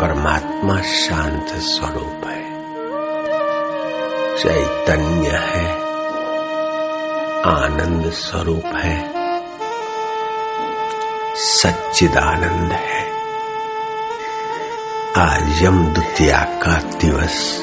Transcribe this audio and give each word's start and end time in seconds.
परमात्मा 0.00 0.82
शांत 0.82 1.46
स्वरूप 1.48 2.26
है। 2.26 2.50
चैतन्य 4.36 5.28
है। 5.28 5.72
आनंद 7.42 8.10
स्वरूप 8.10 8.64
है। 8.64 9.12
सच्चिदानंद 11.34 12.72
है। 12.72 13.10
आज 15.18 15.62
यम 15.62 15.86
द्वितीया 15.86 16.38
का 16.38 16.80
दिवस। 16.82 17.62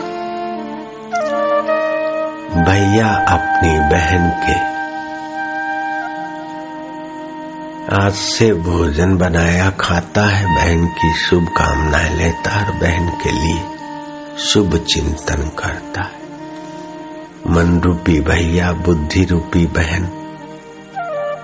भैया 2.70 3.08
अपनी 3.08 3.80
बहन 3.80 4.30
के 4.30 4.73
आज 8.02 8.14
से 8.14 8.54
भोजन 8.54 9.18
बनाया 9.18 9.70
खाता 9.70 10.22
है 10.22 10.56
बहन 10.56 10.88
की 10.88 11.14
शुभ 11.14 11.48
कामनाएँ 11.48 12.16
लेता 12.16 12.66
और 12.66 12.72
बहन 12.72 13.10
के 13.10 13.32
लिए 13.32 13.62
शुभ 14.40 14.78
चिंतन 14.78 15.52
करता 15.60 16.02
है। 16.02 16.20
मन 17.48 17.82
रूपी 17.82 18.20
भैया 18.20 18.72
बुद्धि 18.72 19.26
रूपी 19.26 19.66
बहन, 19.66 20.04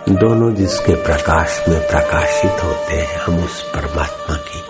दोनों 0.10 0.56
जिसके 0.56 0.96
प्रकाश 0.96 1.64
में 1.70 1.80
प्रकाशित 1.80 2.64
होते 2.64 2.96
हैं, 2.96 3.22
हम 3.22 3.44
उस 3.44 3.64
परमात्मा 3.64 4.36
की 4.36 4.62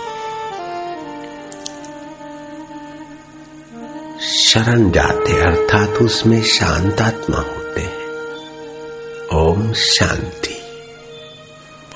शरण 4.28 4.92
जाते 4.92 5.42
अर्थात 5.42 5.90
उसमें 5.90 6.44
शांतात्मा 6.44 7.38
होते 7.38 7.82
हैं। 7.82 8.00
ओम 9.34 9.74
शांति। 9.74 10.59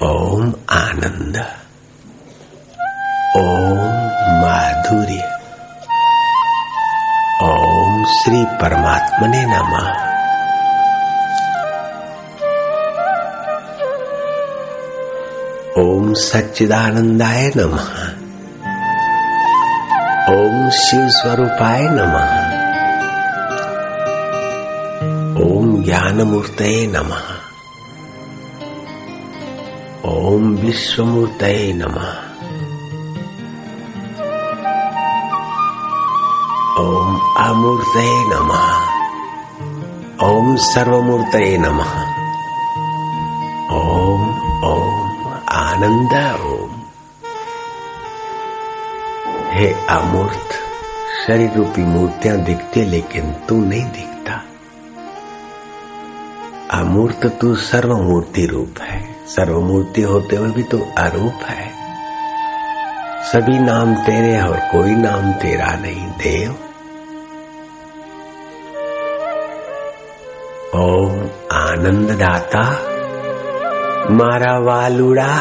ओम 0.03 0.53
आनंद। 0.69 1.37
ओम 3.37 3.77
माधुर्य। 4.41 5.39
ओम 7.43 8.05
श्री 8.05 8.45
परमात्मने 8.45 9.45
नमः। 9.45 10.13
ओम 15.83 16.13
सच्चिदानंदाय 16.13 17.51
नमः। 17.57 18.03
ओम 20.35 20.69
शिव 20.69 21.09
स्वरूपाय 21.09 21.81
नमः। 21.81 22.33
ओम 25.45 25.83
ज्ञान 25.83 26.21
मूर्तये 26.21 26.87
नमः। 26.87 27.42
ओम 30.05 30.55
विश्वमूर्तये 30.55 31.73
नम। 31.73 31.93
ओम 36.83 37.19
अमूर्तये 37.37 38.23
नम। 38.27 38.51
ओम 40.27 40.55
सर्वमूर्तये 40.55 41.57
नम। 41.57 41.79
ओम 43.75 44.21
ओम 44.63 45.33
आनंद 45.49 46.41
ओम। 46.41 46.69
हे 49.51 49.73
अमूर्त 49.73 50.49
शरीर 51.27 51.51
रूपी 51.51 51.81
मूर्तियाँ 51.81 52.37
दिखती 52.37 52.83
लेकिन 52.83 53.31
तू 53.31 53.65
नहीं 53.65 53.85
दिखता। 53.85 54.43
अमूर्त 56.79 57.25
तू 57.41 57.55
सर्वमूर्ति 57.55 58.45
रूप 58.45 58.75
है। 58.81 59.12
सर्वमूर्ति 59.34 60.02
होते 60.02 60.36
हुए 60.36 60.50
भी 60.50 60.62
तू 60.72 60.78
अरूप 60.98 61.44
है 61.48 61.66
सभी 63.24 63.58
नाम 63.60 63.94
तेरे 64.04 64.40
और 64.42 64.58
कोई 64.72 64.94
नाम 64.96 65.32
तेरा 65.42 65.72
नहीं 65.82 66.08
देव 66.22 66.56
ओम 70.80 71.22
आनंद 71.58 72.18
दाता 72.20 72.66
मारा 74.12 74.58
वालुड़ा 74.66 75.32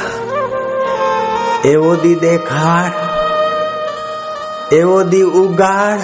एवो 1.65 1.95
दी 1.97 2.15
देखाड़ 2.21 3.07
એવો 4.71 4.95
દી 5.03 5.19
ઉગાડ 5.39 6.01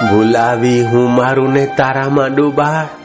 ભૂલાવી 0.00 0.72
હું 0.84 1.04
મારું 1.12 1.52
ને 1.52 1.62
તારામાં 1.78 2.26
ડૂબાડ 2.30 2.99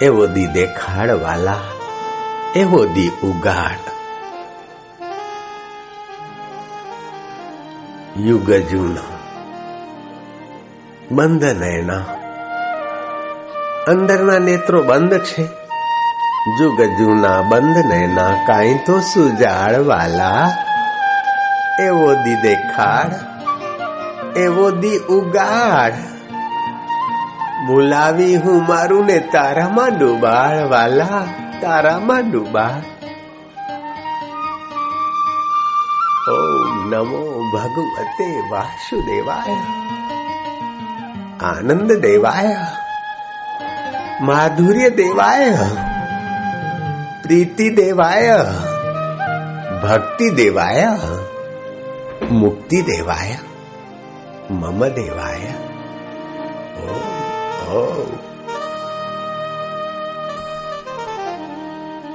એવો 0.00 0.26
દી 0.26 0.46
દેખાડ 0.46 1.10
વાલા 1.10 1.56
એવો 2.56 2.84
દી 2.84 3.08
ઉગાડ. 3.08 3.78
યુગ 8.20 8.52
જૂનો, 8.52 9.18
બંધ 11.10 11.44
નયના, 11.44 11.98
અંદરના 13.88 14.38
નેત્રો 14.38 14.82
બંધ 14.82 15.18
છે. 15.18 15.46
જુગ 16.58 16.82
જૂના, 16.82 17.42
બંધ 17.42 17.76
નયના, 17.86 18.44
કાંઈ 18.46 18.78
તો 18.86 19.00
સુજાડ 19.00 19.76
વાલા 19.76 20.52
એવો 21.80 22.14
દી 22.14 22.34
દેખાડ, 22.34 23.10
એવો 24.36 24.70
દી 24.70 24.98
ઉગાડ. 24.98 26.13
બોલાવી 27.68 28.36
હું 28.36 28.66
મારું 28.66 29.06
ને 29.06 29.18
તારામાં 29.32 29.96
ડૂબાળ 29.98 30.58
વાલા 30.70 31.22
તારામાં 31.60 32.30
ડૂબાળ 32.32 32.82
ઓમ 36.26 36.76
નમો 36.90 37.22
ભગવતે 37.54 38.28
વાસુદેવાય 38.50 39.58
આનંદ 41.44 41.90
દેવાય 41.98 42.60
માધુર્ય 44.20 44.90
દેવાય 44.94 45.68
પ્રીતિ 47.22 47.68
દેવાય 47.72 48.38
ભક્તિ 49.82 50.30
દેવાય 50.30 50.90
મુક્તિ 52.34 52.80
દેવાય 52.82 53.38
મમ 54.50 54.80
દેવાય 54.94 55.63
hậu 57.74 58.02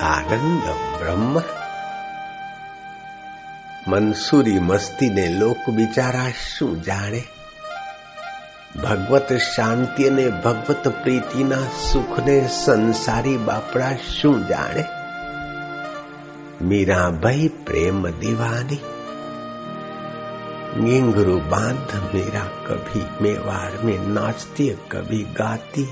આનંદમ 0.10 0.84
બ્રહ્મ 1.00 1.34
મનસુરી 3.88 4.60
મસ્તીને 4.60 5.26
લોક 5.40 5.64
બિચારા 5.70 6.32
શું 6.44 6.76
જાણે 6.84 7.22
ભગવત 8.84 9.40
શાંતિ 9.48 10.08
અને 10.08 10.26
ભગવત 10.44 10.94
પ્રીતિના 11.02 11.66
સુખને 11.92 12.38
સંસારી 12.60 13.38
બાપડા 13.38 13.92
શું 14.12 14.40
જાણે 14.48 14.86
મીરાભાઈ 16.62 17.52
પ્રેમ 17.66 18.02
દીવાની 18.20 18.82
घिंगरू 20.78 21.38
बाँध 21.38 22.12
मेरा 22.16 22.40
कभी, 22.40 23.24
मेवाड़ 23.24 23.86
में 23.86 24.08
नाचती 24.08 24.68
कभी 24.92 25.24
गाती 25.24 25.84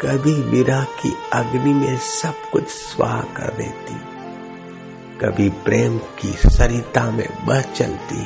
कभी 0.00 0.32
विरह 0.32 0.82
की 0.82 1.14
अग्नि 1.32 1.74
में 1.74 1.98
सब 1.98 2.34
कुछ 2.52 2.68
स्वाह 2.68 3.20
कर 3.20 3.54
देती 3.54 3.94
कभी 5.20 5.48
प्रेम 5.48 5.98
की 5.98 6.28
सरिता 6.28 7.10
में 7.10 7.28
बह 7.46 7.60
चलती 7.60 8.22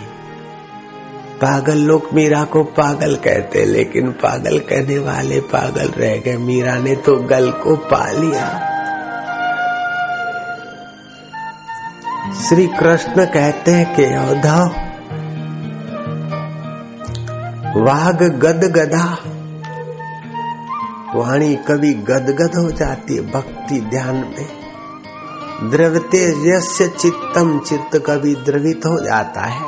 पागल 1.42 1.78
लोग 1.78 2.08
मीरा 2.14 2.44
को 2.44 2.64
पागल 2.64 3.16
कहते 3.16 3.64
लेकिन 3.64 4.10
पागल 4.10 4.58
कहने 4.58 4.98
वाले 4.98 5.40
पागल 5.40 5.88
रह 5.88 6.16
गए। 6.16 6.36
मीरा 6.36 6.76
ने 6.76 6.96
तो 6.96 7.16
गल 7.16 7.50
को 7.50 7.76
पा 7.76 8.10
लिया। 8.10 8.70
श्री 12.48 12.66
कृष्ण 12.66 13.26
कहते 13.26 13.70
हैं 13.70 13.94
कि 13.96 14.32
उद्धव 14.32 14.83
वाघ 17.84 18.22
गद 18.22 18.64
गदा। 18.64 19.18
वाणी 21.14 21.54
कभी 21.54 21.94
गदगद 21.94 22.56
हो 22.56 22.70
जाती 22.70 23.16
है 23.16 23.32
भक्ति 23.32 23.80
ध्यान 23.80 24.14
में। 24.14 24.64
द्रवते 25.70 26.18
यस्य 26.50 26.88
चित्तम 26.88 27.58
चित्त 27.58 28.04
कभी 28.06 28.34
द्रवित 28.34 28.80
हो 28.86 29.00
जाता 29.00 29.40
है। 29.40 29.66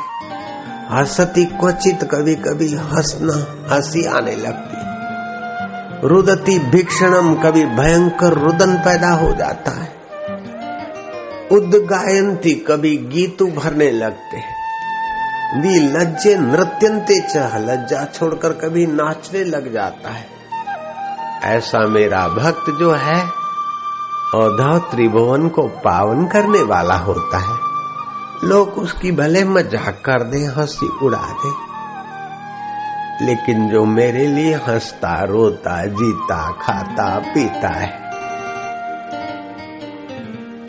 हसती 0.91 1.45
क्वचित 1.45 2.03
कभी 2.03 2.35
कभी 2.35 2.75
हंसना 2.75 3.67
हँसी 3.75 4.05
आने 4.05 4.35
लगती। 4.35 4.77
रुदती 6.07 6.59
भीक्षणम 6.59 7.35
कभी 7.35 7.65
भयंकर 7.65 8.33
रुदन 8.33 8.73
पैदा 8.73 9.09
हो 9.09 9.33
जाता 9.33 9.71
है। 9.71 9.95
उद्गायंती 11.51 12.51
कभी 12.51 12.97
गीत 12.97 13.43
भरने 13.43 13.91
लगते 13.91 14.37
हैं। 14.37 14.56
लज्जे 15.55 16.37
नृत्यंते 16.37 17.19
चह 17.21 17.57
लज्जा 17.57 18.05
छोड़कर 18.05 18.53
कभी 18.53 18.85
नाचने 18.85 19.43
लग 19.43 19.73
जाता 19.73 20.09
है। 20.09 20.25
ऐसा 21.43 21.79
मेरा 21.79 22.27
भक्त 22.27 22.71
जो 22.79 22.91
है 22.91 23.23
औधव 24.35 24.79
त्रिभुवन 24.79 25.47
को 25.47 25.61
पावन 25.61 26.27
करने 26.27 26.63
वाला 26.63 26.95
होता 26.95 27.37
है। 27.37 27.57
लोग 28.43 28.69
उसकी 28.69 29.11
भले 29.11 29.43
मज़ाक 29.43 30.01
कर 30.05 30.23
दे, 30.23 30.45
हँसी 30.45 30.89
उड़ा 31.03 31.23
दे। 31.45 31.67
लेकिन 33.25 33.69
जो 33.69 33.85
मेरे 33.85 34.27
लिए 34.27 34.55
हंसता, 34.55 35.23
रोता, 35.23 35.85
जीता, 35.85 36.51
खाता, 36.51 37.19
पीता 37.19 37.67
है, 37.67 37.99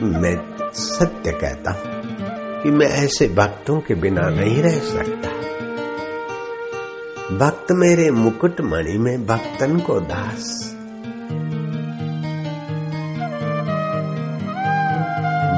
मैं 0.03 0.71
सत्य 0.75 1.33
कहता 1.33 1.71
हूँ। 1.71 1.98
कि 2.63 2.71
मैं 2.71 2.87
ऐसे 2.87 3.29
भक्तों 3.29 3.81
के 3.81 3.95
बिना 3.95 4.29
नहीं 4.29 4.63
रह 4.63 4.79
सकता। 4.79 5.29
भक्त 7.37 7.67
मेरे 7.73 8.11
मुकुट 8.11 8.61
मणि 8.61 8.99
में 8.99 9.27
भक्तन 9.27 9.79
को 9.79 10.01
दास। 10.01 10.75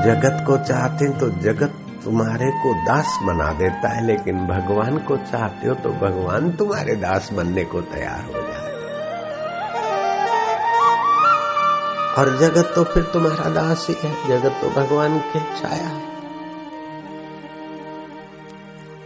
जगत 0.06 0.44
को 0.46 0.56
चाहते 0.58 1.18
तो 1.18 1.28
जगत 1.28 1.74
तुम्हारे 2.04 2.50
को 2.50 2.74
दास 2.74 3.18
बना 3.22 3.52
देता 3.52 3.88
है, 3.88 4.06
लेकिन 4.06 4.36
भगवान 4.36 4.98
को 4.98 5.16
चाहते 5.16 5.68
हो 5.68 5.74
तो 5.74 5.88
भगवान 5.90 6.52
तुम्हारे 6.52 6.94
दास 6.96 7.30
बनने 7.32 7.64
को 7.64 7.80
तैयार 7.80 8.24
हो 8.24 8.40
जाए। 8.40 8.70
और 12.18 12.38
जगत 12.38 12.72
तो 12.74 12.84
फिर 12.84 13.02
तुम्हारा 13.02 13.50
दास 13.50 13.86
ही 13.90 14.08
है, 14.08 14.28
जगत 14.28 14.52
तो 14.62 14.70
भगवान 14.70 15.18
की 15.18 15.40
छाया 15.40 15.88
है। 15.88 16.19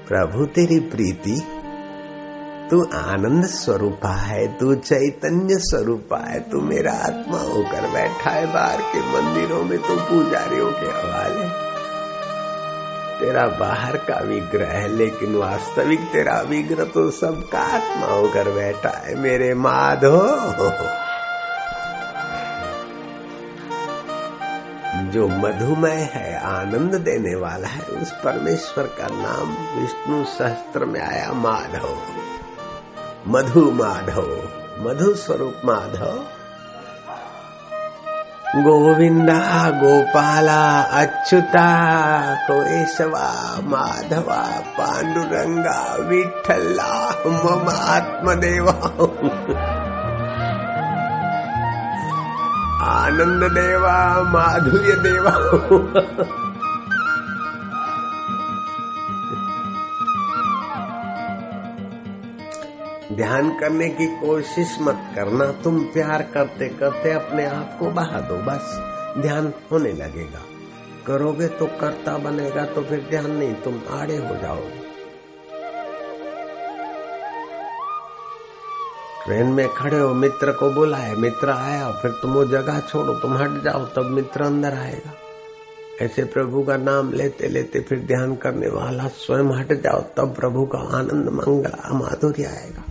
प्रभु 0.09 0.47
तेरी 0.47 0.79
प्रीति, 0.81 1.43
तू 2.71 2.85
आनंद 2.95 3.45
स्वरूपा 3.47 4.09
है, 4.09 4.47
तू 4.59 4.75
चैतन्य 4.75 5.55
स्वरूपा 5.59 6.19
है, 6.19 6.41
तू 6.41 6.61
मेरा 6.61 6.93
आत्मा 6.93 7.39
होकर 7.39 7.87
बैठा 7.91 8.31
है, 8.31 8.53
बाहर 8.55 8.81
के 8.81 9.01
मंदिरों 9.01 9.63
में 9.65 9.79
तो 9.79 9.97
पुजारियों 9.97 10.71
के 10.73 10.87
हवाले 10.87 11.49
तेरा 13.21 13.47
बाहर 13.47 13.97
का 13.97 14.19
विग्रह 14.19 14.69
है, 14.69 14.89
लेकिन 14.89 15.35
वास्तविक 15.37 16.01
तेरा 16.01 16.41
विग्रह 16.41 16.85
तो 16.85 17.11
सबका 17.11 17.59
आत्मा 17.59 18.07
होकर 18.07 18.51
बैठा 18.51 18.99
है, 18.99 19.15
मेरे 19.15 19.55
माधो। 19.55 20.19
जो 25.15 25.29
मधुमय 25.29 26.11
है, 26.15 26.41
आनंद 26.41 26.95
देने 26.95 27.35
वाला 27.35 27.69
है, 27.69 27.81
उस 27.81 28.11
परमेश्वर 28.11 28.85
का 28.85 29.09
नाम 29.11 29.81
विष्णु 29.81 30.25
सहस्त्र 30.25 30.85
में 30.85 31.01
आया, 31.01 31.33
माधव। 31.33 31.97
मधु 33.29 33.71
माधव, 33.71 34.49
मधु 34.79 35.15
स्वरूप 35.15 35.55
माधव। 35.65 36.25
गोविंदा, 38.63 39.71
गोपाला, 39.71 40.83
अच्युता 40.83 42.35
केशवा 42.35 43.61
माधवा, 43.63 44.63
पांडुरंगा 44.81 45.97
विठला 46.01 47.23
मम 47.27 47.69
आत्मदेवा। 47.69 48.91
आनंद 52.85 53.53
देवा 53.53 54.23
माधुर्य 54.23 54.97
देवा 54.97 55.31
ध्यान 63.17 63.51
करने 63.61 63.89
की 63.89 64.07
कोशिश 64.07 64.79
मत 64.81 65.13
करना, 65.15 65.45
तुम 65.45 65.79
प्यार 65.79 66.23
करते 66.23 66.69
करते 66.69 67.13
अपने 67.13 67.47
आप 67.47 67.77
को 67.81 67.91
बहा 67.91 68.21
दो, 68.21 68.37
बस। 68.37 68.81
ध्यान 69.19 69.53
होने 69.73 69.93
लगेगा। 69.93 70.41
करोगे 71.07 71.49
तो 71.49 71.67
करता 71.67 72.19
बनेगा 72.19 72.65
तो 72.65 72.83
फिर 72.83 73.07
ध्यान 73.11 73.31
नहीं, 73.31 73.55
तुम 73.55 73.81
आड़े 73.91 74.17
हो 74.17 74.37
जाओगे। 74.37 74.84
ट्रेन 79.25 79.47
में 79.47 79.69
खड़े 79.69 79.99
हो, 79.99 80.15
मित्र 80.15 80.53
को 80.53 80.71
बुलाए 80.71 81.15
मित्र, 81.15 81.51
आया 81.51 81.91
फिर 81.91 82.11
तुम 82.11 82.33
वो 82.33 82.45
जगह 82.45 82.81
छोड़ो, 82.81 83.15
तुम 83.15 83.35
हट 83.35 83.63
जाओ, 83.63 83.85
तब 83.85 84.03
मित्र 84.03 84.43
अंदर 84.43 84.75
आएगा. 84.75 85.13
ऐसे 86.03 86.25
प्रभु 86.25 86.63
का 86.63 86.77
नाम 86.77 87.13
लेते 87.13 87.49
लेते 87.49 87.81
फिर 87.81 87.99
ध्यान 87.99 88.37
करने 88.37 88.69
वाला 88.69 89.09
स्वयं 89.09 89.59
हट 89.59 89.73
जाओ, 89.73 90.01
तब 90.01 90.35
प्रभु 90.35 90.67
का 90.67 90.79
आनंद, 90.79 91.29
मंगल 91.29 91.73
माधुर्य 91.93 92.45
आएगा। 92.45 92.85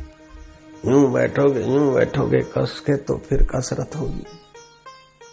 यूँ 0.86 1.12
बैठोगे 1.12 1.62
यूँ 1.62 1.94
बैठोगे 1.94 2.40
कस 2.40 2.80
के 2.80 2.96
तो 2.96 3.22
फिर 3.30 3.44
कसरत 3.44 3.96
होगी। 3.96 4.26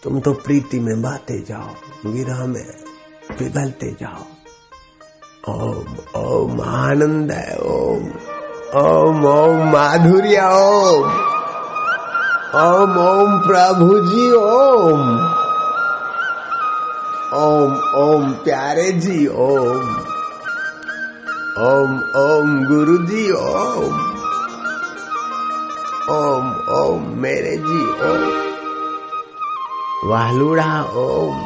तुम 0.03 0.20
तो 0.20 0.32
प्रीति 0.32 0.81
में 0.81 1.03
बाते 1.03 1.41
जाओ 1.41 1.69
विरह 2.11 2.46
में 2.46 2.67
पिघलते 3.38 3.96
जाओ। 4.00 4.23
ओम 5.55 5.96
ओम, 6.17 6.61
आनंद 6.61 7.32
है, 7.32 7.58
ओम। 7.58 8.12
ओम 8.78 9.25
ओम 9.26 9.62
माधुर्य 9.70 10.40
ओम 10.40 11.06
ओम 12.56 12.99
ओम 12.99 13.38
प्रभु 13.38 13.99
जी 14.00 14.31
ओम 14.32 15.00
ओम 17.38 17.75
ओम 17.94 18.31
प्यारे 18.44 18.93
जी 18.99 19.26
ओम 19.26 19.88
ओम 21.64 21.99
ओम 22.17 22.55
गुरु 22.64 22.96
जी 23.06 23.31
ओम 23.31 23.99
ओम 26.11 26.55
ओम 26.78 27.08
मेरे 27.20 27.56
जी 27.56 27.82
ओम 28.11 28.28
वालुड़ा 30.11 30.72
ओम 30.99 31.43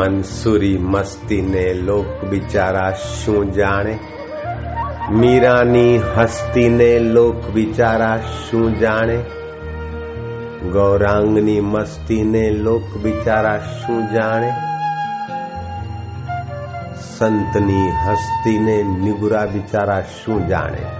મનસુરી 0.00 0.78
મસ્તીને 0.78 1.64
લોક 1.74 2.24
બિચારા 2.30 2.92
શું 2.92 3.52
જાણે 3.52 3.94
મીરાની 5.10 6.02
હસ્તીને 6.16 6.98
લોક 6.98 7.48
બિચારા 7.54 8.18
શું 8.42 8.78
જાણે 8.80 9.18
ગૌરાંગની 10.72 11.60
મસ્તીને 11.60 12.44
લોક 12.50 12.96
બિચારા 13.02 13.58
શું 13.58 14.02
જાણે 14.14 14.52
સંતની 17.08 17.88
હસ્તીને 18.04 18.76
નિગુરા 18.84 19.46
બિચારા 19.46 20.02
શું 20.14 20.48
જાણે 20.48 20.99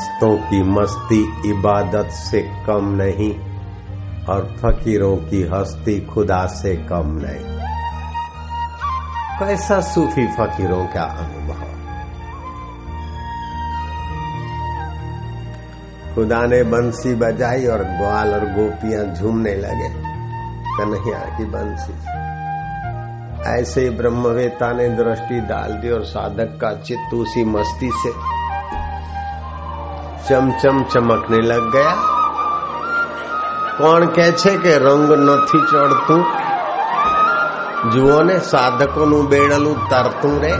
मस्तों 0.00 0.36
की 0.36 0.62
मस्ती 0.62 1.50
इबादत 1.50 2.06
से 2.06 2.40
कम 2.66 2.88
नहीं 3.02 3.38
और 4.24 4.56
फकीरों 4.62 5.16
की 5.16 5.42
हस्ती 5.42 6.00
खुदा 6.00 6.46
से 6.46 6.76
कम 6.76 7.02
नहीं। 7.04 7.58
कैसा 9.38 9.80
सूफी 9.80 10.26
फकीरों 10.26 10.86
का 10.86 11.02
अनुभव? 11.02 11.66
खुदा 16.14 16.46
ने 16.46 16.62
बंसी 16.62 17.14
बजाई 17.14 17.66
और 17.66 17.78
ग्वाल 17.78 18.34
और 18.34 18.40
गोपियाँ 18.40 19.14
झूमने 19.14 19.54
लगे। 19.54 19.88
कन्हैया 20.78 21.38
की 21.38 21.44
बंसी। 21.44 22.20
ऐसे 23.46 23.90
ब्रह्मवेता 23.90 24.72
ने 24.72 24.88
दृष्टि 24.88 25.40
डाल 25.40 25.72
दी 25.72 25.90
और 25.90 26.04
साधक 26.04 26.58
का 26.60 26.82
चित्त 26.82 27.14
उसी 27.14 27.44
मस्ती 27.44 27.90
से 27.94 28.39
ચમચમ 30.29 30.77
ચમકને 30.91 31.39
લગ 31.41 31.65
ગયા 31.73 31.97
કોણ 33.77 34.07
કે 34.15 34.27
છે 34.41 34.53
કે 34.57 34.73
રંગ 34.77 35.11
નથી 35.19 35.65
ચડતું 35.69 36.25
જુઓ 37.91 38.19
ને 38.23 38.37
સાધકોનું 38.51 39.29
બેડલું 39.29 39.79
તરતું 39.89 40.35
રે 40.39 40.55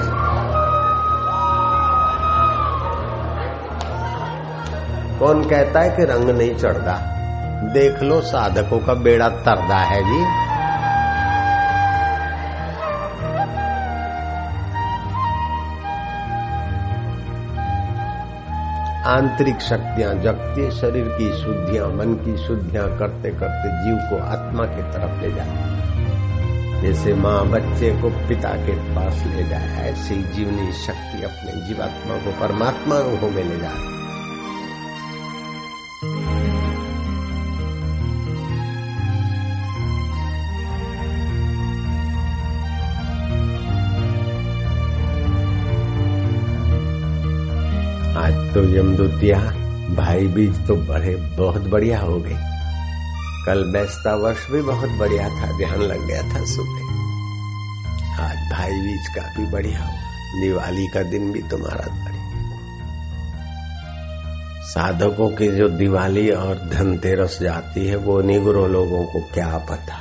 कौन 5.20 5.44
कहता 5.44 5.82
है 5.82 5.90
कि 5.90 6.06
रंग 6.06 6.30
नहीं 6.30 6.56
चढ़ता 6.56 6.94
देख 7.74 8.02
लो 8.04 8.20
साधकों 8.24 8.80
का 8.80 8.94
बेड़ा 9.04 9.30
तरदा 9.46 9.78
है 9.84 10.02
जी 10.04 10.20
आंतरिक 19.11 19.61
शक्तियाँ 19.61 20.15
जगती 20.15 20.71
शरीर 20.71 21.09
की 21.09 21.29
शुद्धियाँ, 21.39 21.87
मन 21.89 22.15
की 22.15 22.37
शुद्धियाँ 22.47 22.87
करते 22.99 23.31
करते 23.31 23.71
जीव 23.85 23.97
को 24.11 24.19
आत्मा 24.25 24.65
की 24.65 24.83
तरफ़ 24.93 25.23
ले 25.23 25.31
जाए 25.33 26.83
जैसे 26.83 27.15
माँ 27.15 27.47
बच्चे 27.47 27.91
को 28.03 28.11
पिता 28.29 28.53
के 28.67 28.75
पास 28.95 29.25
ले 29.27 29.45
जाए, 29.49 29.91
ऐसी 29.91 30.23
जीवनी 30.35 30.73
शक्ति 30.73 31.23
अपने 31.23 31.67
जीवात्मा 31.67 32.19
को 32.19 32.41
परमात्मा 32.41 32.99
रूपों 32.99 33.31
में 33.31 33.43
ले 33.45 33.59
जाए। 33.61 33.79
तो 48.55 48.63
यमदूतिया, 48.77 49.39
भाई 49.95 50.27
बीज 50.27 50.67
तो 50.67 50.77
बड़े 50.77 51.17
बहुत 51.17 51.63
बढ़िया 51.63 52.01
हो 52.01 52.19
गए। 52.21 52.37
कल 53.47 53.65
बैसता 53.73 54.15
वर्ष 54.15 54.51
भी 54.51 54.63
बहुत 54.63 54.91
बढ़िया 54.91 55.29
था, 55.29 55.57
ध्यान 55.59 55.83
लग 55.83 56.07
गया 56.07 56.23
था 56.23 56.45
सुबह 56.45 56.89
आज 58.23 58.37
भाई 58.53 58.71
बीज 58.71 59.09
काफ़ी 59.17 59.47
बढ़िया 59.47 59.81
हुआ 59.81 60.41
दिवाली 60.41 60.87
का 60.87 61.03
दिन 61.03 61.33
भी 61.33 61.43
तुम्हारा 61.43 61.87
बढ़िया 61.87 62.19
साधकों 64.63 65.29
की 65.29 65.49
जो 65.49 65.69
दिवाली 65.69 66.31
और 66.31 66.55
धनतेरस 66.55 67.39
जाती 67.43 67.87
है, 67.87 67.97
वो 67.97 68.21
निगुरो 68.21 68.67
लोगों 68.67 69.05
को 69.05 69.21
क्या 69.21 69.59
पता। 69.59 69.97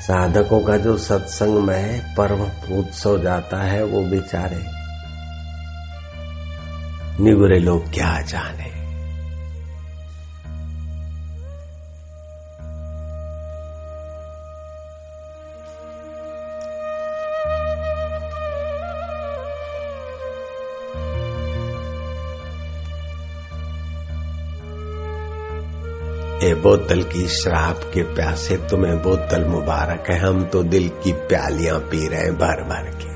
साधकों 0.00 0.60
का 0.60 0.76
जो 0.76 0.96
सत्संग 0.98 1.58
में 1.58 2.14
पर्व 2.14 2.42
उत्सव 2.78 3.22
जाता 3.22 3.62
है, 3.62 3.84
वो 3.84 4.02
बेचारे 4.02 4.83
निगुरे 7.20 7.58
लोग 7.58 7.92
क्या 7.92 8.20
जाने? 8.20 8.74
ए 26.44 26.54
बोतल 26.54 27.02
की 27.02 27.28
शराब 27.28 27.74
के 27.94 28.02
प्यासे 28.02 28.56
तुम्हें 28.56 28.96
बोतल 28.98 29.44
मुबारक 29.44 30.10
है, 30.10 30.18
हम 30.18 30.44
तो 30.44 30.62
दिल 30.62 30.88
की 30.88 31.12
प्यालियाँ 31.12 31.78
पी 31.78 32.08
रहे 32.08 32.20
हैं 32.20 32.34
भर 32.34 32.62
भर 32.62 32.90
के। 32.90 33.13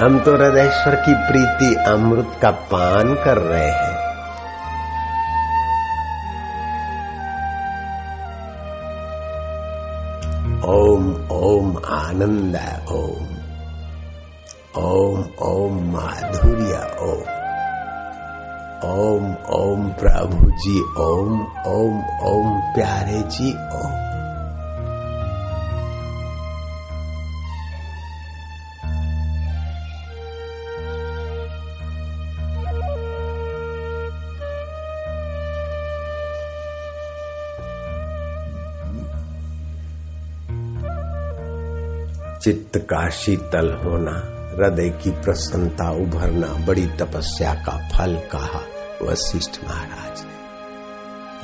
हम 0.00 0.20
तो 0.20 0.32
हृदयश्वर 0.36 0.94
की 0.94 1.14
प्रीति 1.14 1.74
अमृत 1.74 2.38
का 2.42 2.50
पान 2.50 3.14
कर 3.14 3.38
रहे 3.38 3.70
हैं। 3.70 4.00
ओम 10.64 11.28
ओम 11.30 11.76
आनंद, 11.86 12.56
ओम। 12.88 13.26
ओम 14.84 15.24
ओम 15.42 15.92
माधुर्य, 15.92 16.96
ओम। 17.00 17.40
ओम 18.90 19.34
ओम 19.50 19.88
प्रभु 19.88 20.50
जी 20.50 20.80
ओम 20.98 21.40
ओम 21.66 21.98
ओम 22.24 22.60
प्यारे 22.74 23.22
जी 23.22 23.52
ओम। 23.52 24.09
चित्त 42.50 42.78
का 42.78 43.10
शीतल 43.10 43.72
होना, 43.84 44.12
हृदय 44.56 44.88
की 44.90 45.10
प्रसन्नता 45.10 45.90
उभरना, 45.90 46.46
बड़ी 46.46 46.86
तपस्या 46.86 47.54
का 47.54 47.88
फल 47.88 48.16
कहा 48.16 48.60
वशिष्ठ 49.02 49.64
महाराज 49.64 50.22
ने। 50.24 50.32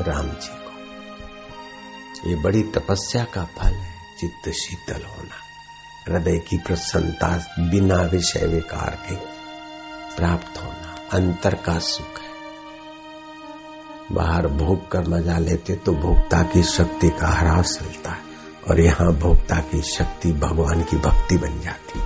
राम 0.04 0.26
जी 0.26 0.56
को। 0.56 2.30
ये 2.30 2.36
बड़ी 2.36 2.62
तपस्या 2.62 3.24
का 3.24 3.44
फल 3.44 3.72
है, 3.72 3.94
चित्त 4.20 4.50
शीतल 4.50 5.02
होना, 5.06 5.36
हृदय 6.08 6.38
की 6.38 6.58
प्रसन्नता 6.58 7.46
बिना 7.60 8.02
विषय 8.02 8.46
विकार 8.46 8.98
के 9.08 9.16
प्राप्त 10.16 10.62
होना, 10.62 11.08
अंतर 11.12 11.54
का 11.54 11.78
सुख 11.78 12.20
है। 12.20 12.34
बाहर 14.12 14.46
भोग 14.46 14.90
कर 14.90 15.08
मज़ा 15.08 15.38
लेते 15.38 15.74
तो 15.74 15.92
भोक्ता 15.92 16.42
की 16.42 16.62
शक्ति 16.62 17.08
का 17.08 17.28
ह्रास 17.28 17.78
मिलता 17.82 18.10
है। 18.10 18.25
और 18.68 18.80
यहाँ 18.80 19.12
भोक्ता 19.12 19.56
की 19.56 19.82
शक्ति 19.82 20.32
भगवान 20.32 20.82
की 20.82 20.96
भक्ति 20.96 21.36
बन 21.36 21.60
जाती। 21.60 22.00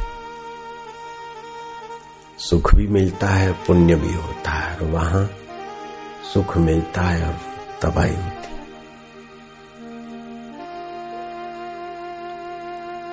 सुख 2.39 2.75
भी 2.75 2.87
मिलता 2.87 3.27
है, 3.27 3.53
पुण्य 3.53 3.95
भी 3.95 4.15
होता 4.15 4.51
है, 4.51 4.77
और 4.77 4.85
वहाँ 4.85 5.31
सुख 6.35 6.57
मिलता 6.57 7.03
है 7.03 7.27
और 7.27 7.37
तबाही 7.83 8.17
होती। 8.17 8.51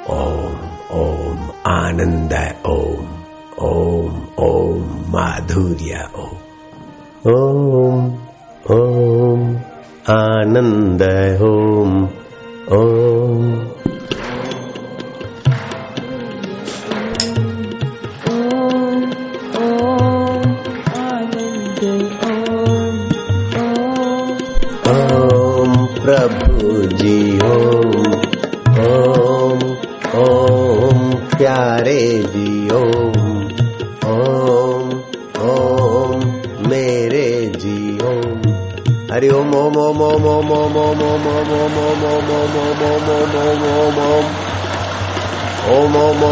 ओम 0.10 0.78
ओम 0.92 1.52
आनंद, 1.68 2.56
ओम 2.66 3.18
ओम 3.60 4.28
ओम 4.40 5.06
माधुर्य, 5.08 6.10
ओम। 6.16 6.38
ओम 7.32 8.06
ओम 8.72 9.56
आनंद, 10.10 11.02
Om 11.42 12.10
Om 12.76 13.44
om 45.96 46.24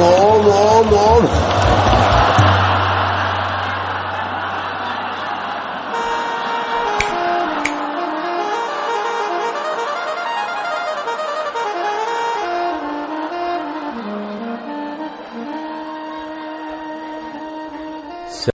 om 0.00 0.48
om 0.48 0.92
om 0.92 1.28